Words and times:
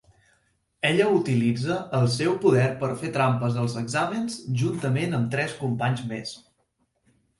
Ella 0.87 1.09
utilitza 1.17 1.75
el 1.97 2.07
seu 2.15 2.33
poder 2.45 2.65
per 2.83 2.89
fer 3.01 3.11
trampes 3.19 3.59
als 3.65 3.75
exàmens 3.85 4.39
juntament 4.63 5.15
amb 5.19 5.33
tres 5.37 5.55
companys 5.63 6.03
més. 6.15 6.33